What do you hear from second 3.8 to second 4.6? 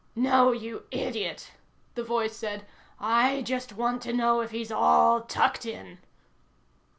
to know if